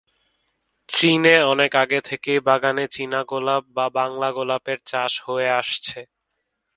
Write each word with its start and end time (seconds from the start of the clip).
চীনে 0.89 1.35
অনেক 1.43 1.71
আগে 1.75 1.99
থেকেই 2.05 2.39
বাগানে 2.41 2.85
চীনা 2.91 3.19
গোলাপ 3.27 3.63
বা 3.75 3.85
বাংলা 3.95 4.29
গোলাপের 4.31 4.79
চাষ 4.85 5.13
হয়ে 5.25 5.49
আসছে। 5.59 5.99